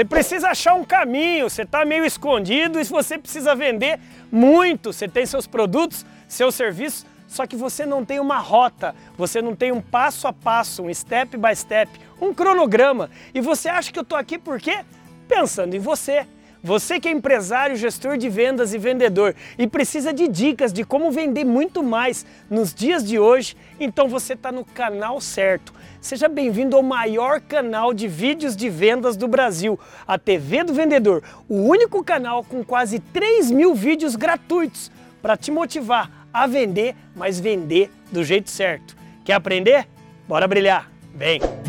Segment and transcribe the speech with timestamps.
[0.00, 4.00] Você precisa achar um caminho, você está meio escondido e você precisa vender
[4.32, 4.94] muito.
[4.94, 9.54] Você tem seus produtos, seus serviços, só que você não tem uma rota, você não
[9.54, 13.10] tem um passo a passo, um step by step, um cronograma.
[13.34, 14.86] E você acha que eu estou aqui por quê?
[15.28, 16.26] Pensando em você.
[16.62, 21.10] Você que é empresário, gestor de vendas e vendedor e precisa de dicas de como
[21.10, 25.72] vender muito mais nos dias de hoje, então você está no canal certo.
[26.02, 31.22] Seja bem-vindo ao maior canal de vídeos de vendas do Brasil, a TV do Vendedor,
[31.48, 37.40] o único canal com quase 3 mil vídeos gratuitos para te motivar a vender, mas
[37.40, 38.96] vender do jeito certo.
[39.24, 39.88] Quer aprender?
[40.28, 40.90] Bora brilhar!
[41.14, 41.59] Vem!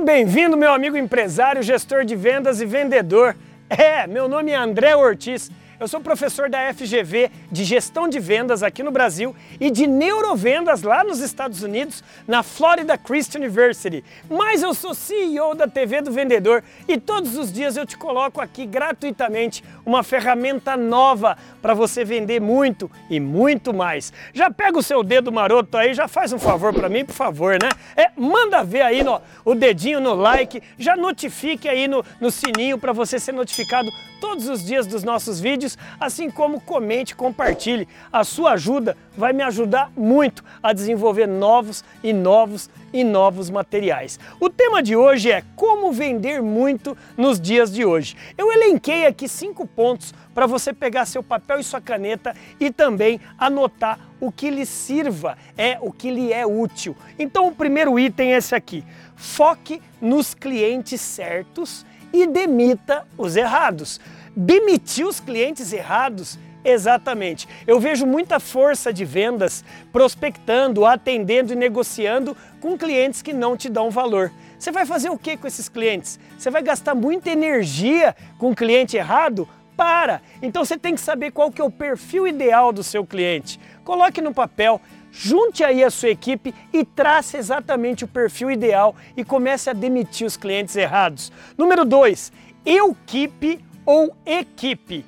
[0.00, 3.36] Muito bem-vindo, meu amigo empresário, gestor de vendas e vendedor.
[3.68, 8.62] É, meu nome é André Ortiz eu sou professor da FGV de Gestão de Vendas
[8.62, 14.04] aqui no Brasil e de Neurovendas lá nos Estados Unidos, na Florida Christian University.
[14.28, 18.42] Mas eu sou CEO da TV do Vendedor e todos os dias eu te coloco
[18.42, 24.12] aqui gratuitamente uma ferramenta nova para você vender muito e muito mais.
[24.34, 27.52] Já pega o seu dedo maroto aí, já faz um favor para mim, por favor,
[27.54, 27.70] né?
[27.96, 32.76] É, manda ver aí no, o dedinho no like, já notifique aí no, no sininho
[32.76, 33.88] para você ser notificado
[34.20, 37.88] todos os dias dos nossos vídeos assim como comente, compartilhe.
[38.12, 44.18] A sua ajuda vai me ajudar muito a desenvolver novos e novos e novos materiais.
[44.40, 48.16] O tema de hoje é como vender muito nos dias de hoje.
[48.36, 53.20] Eu elenquei aqui cinco pontos para você pegar seu papel e sua caneta e também
[53.38, 56.96] anotar o que lhe sirva, é o que lhe é útil.
[57.18, 58.84] Então o primeiro item é esse aqui.
[59.16, 64.00] Foque nos clientes certos e demita os errados
[64.36, 66.38] demitir os clientes errados?
[66.64, 67.48] Exatamente.
[67.66, 73.68] Eu vejo muita força de vendas prospectando, atendendo e negociando com clientes que não te
[73.68, 74.30] dão valor.
[74.58, 76.20] Você vai fazer o que com esses clientes?
[76.38, 79.48] Você vai gastar muita energia com o cliente errado?
[79.74, 80.20] Para!
[80.42, 83.58] Então você tem que saber qual que é o perfil ideal do seu cliente.
[83.82, 84.78] Coloque no papel,
[85.10, 90.26] junte aí a sua equipe e trace exatamente o perfil ideal e comece a demitir
[90.26, 91.32] os clientes errados.
[91.56, 92.30] Número 2,
[92.66, 95.04] eu keep ou equipe.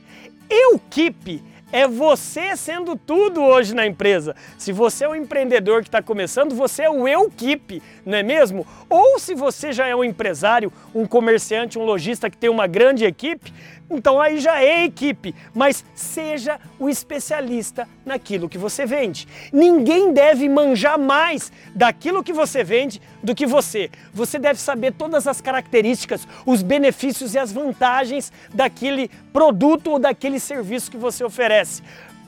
[0.50, 4.37] Equipe é você sendo tudo hoje na empresa.
[4.59, 8.66] Se você é um empreendedor que está começando, você é o equipe, não é mesmo?
[8.88, 13.05] Ou se você já é um empresário, um comerciante, um lojista que tem uma grande
[13.05, 13.53] equipe,
[13.93, 19.28] então aí já é equipe, mas seja o especialista naquilo que você vende.
[19.53, 23.91] Ninguém deve manjar mais daquilo que você vende do que você.
[24.12, 30.41] Você deve saber todas as características, os benefícios e as vantagens daquele produto ou daquele
[30.41, 31.62] serviço que você oferece.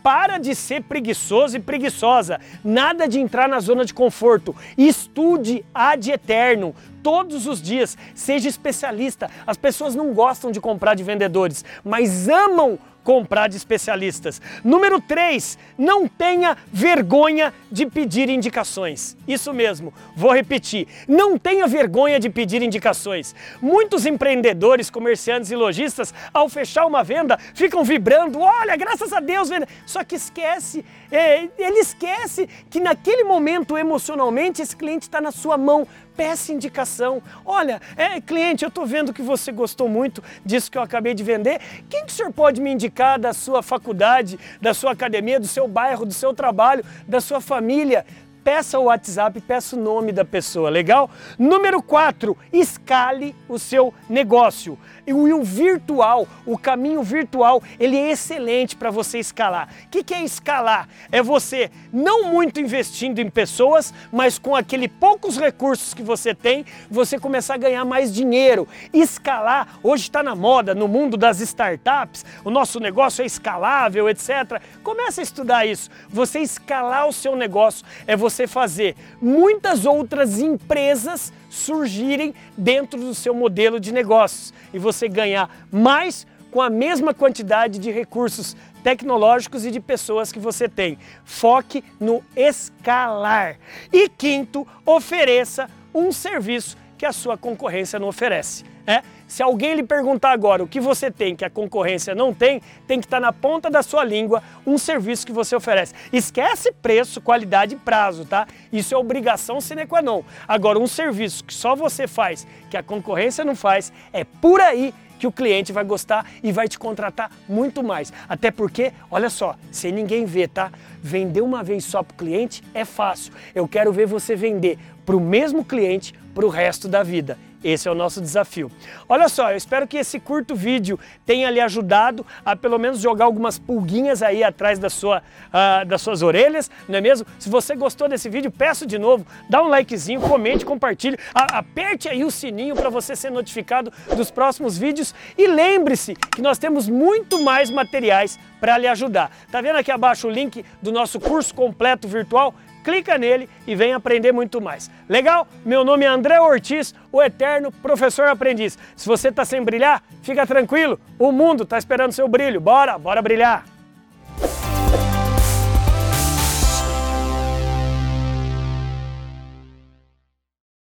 [0.02, 2.38] Para de ser preguiçoso e preguiçosa.
[2.62, 4.54] Nada de entrar na zona de conforto.
[4.76, 7.96] Estude ad eterno todos os dias.
[8.14, 9.30] Seja especialista.
[9.46, 14.40] As pessoas não gostam de comprar de vendedores, mas amam comprar de especialistas.
[14.64, 19.16] Número 3, não tenha vergonha de pedir indicações.
[19.28, 20.88] Isso mesmo, vou repetir.
[21.06, 23.34] Não tenha vergonha de pedir indicações.
[23.60, 29.50] Muitos empreendedores, comerciantes e lojistas, ao fechar uma venda, ficam vibrando, olha, graças a Deus,
[29.50, 29.68] venda.
[29.86, 35.58] Só que esquece, é, ele esquece que naquele momento, emocionalmente, esse cliente está na sua
[35.58, 35.86] mão
[36.16, 37.22] peça indicação.
[37.44, 41.22] Olha, é, cliente, eu estou vendo que você gostou muito disso que eu acabei de
[41.22, 41.60] vender.
[41.88, 45.68] Quem que o senhor pode me indicar da sua faculdade, da sua academia, do seu
[45.68, 48.06] bairro, do seu trabalho, da sua família?
[48.44, 51.10] Peça o WhatsApp, peça o nome da pessoa, legal?
[51.38, 54.78] Número 4, escale o seu negócio.
[55.06, 59.68] E o virtual, o caminho virtual, ele é excelente para você escalar.
[59.84, 60.88] O que, que é escalar?
[61.12, 66.64] É você não muito investindo em pessoas, mas com aquele poucos recursos que você tem,
[66.90, 68.66] você começar a ganhar mais dinheiro.
[68.92, 74.60] Escalar, hoje está na moda, no mundo das startups, o nosso negócio é escalável, etc.
[74.82, 75.90] Comece a estudar isso.
[76.08, 83.14] Você escalar o seu negócio é você você fazer muitas outras empresas surgirem dentro do
[83.14, 89.64] seu modelo de negócios e você ganhar mais com a mesma quantidade de recursos tecnológicos
[89.64, 90.98] e de pessoas que você tem.
[91.24, 93.58] Foque no escalar.
[93.92, 98.64] E quinto, ofereça um serviço que a sua concorrência não oferece.
[98.86, 99.02] É?
[99.26, 103.00] Se alguém lhe perguntar agora o que você tem que a concorrência não tem, tem
[103.00, 105.94] que estar na ponta da sua língua um serviço que você oferece.
[106.12, 108.46] Esquece preço, qualidade e prazo, tá?
[108.70, 110.22] Isso é obrigação sine qua non.
[110.46, 114.92] Agora, um serviço que só você faz, que a concorrência não faz, é por aí
[115.18, 118.12] que o cliente vai gostar e vai te contratar muito mais.
[118.28, 120.70] Até porque, olha só, sem ninguém ver, tá?
[121.02, 123.32] Vender uma vez só para o cliente é fácil.
[123.54, 127.38] Eu quero ver você vender para o mesmo cliente para o resto da vida.
[127.64, 128.70] Esse é o nosso desafio.
[129.08, 133.24] Olha só, eu espero que esse curto vídeo tenha lhe ajudado a pelo menos jogar
[133.24, 137.26] algumas pulguinhas aí atrás da sua, uh, das suas orelhas, não é mesmo?
[137.38, 142.22] Se você gostou desse vídeo, peço de novo, dá um likezinho, comente, compartilhe, aperte aí
[142.22, 147.42] o sininho para você ser notificado dos próximos vídeos e lembre-se que nós temos muito
[147.42, 149.30] mais materiais para lhe ajudar.
[149.50, 152.54] Tá vendo aqui abaixo o link do nosso curso completo virtual?
[152.84, 154.90] Clica nele e vem aprender muito mais.
[155.08, 155.48] Legal?
[155.64, 158.78] Meu nome é André Ortiz, o eterno professor aprendiz.
[158.94, 162.60] Se você está sem brilhar, fica tranquilo, o mundo está esperando seu brilho.
[162.60, 163.73] Bora, bora brilhar!